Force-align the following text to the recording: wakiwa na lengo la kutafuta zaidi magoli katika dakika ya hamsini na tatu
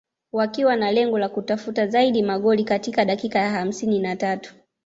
wakiwa 0.31 0.75
na 0.75 0.91
lengo 0.91 1.19
la 1.19 1.29
kutafuta 1.29 1.87
zaidi 1.87 2.23
magoli 2.23 2.63
katika 2.63 3.05
dakika 3.05 3.39
ya 3.39 3.49
hamsini 3.49 3.99
na 3.99 4.15
tatu 4.15 4.53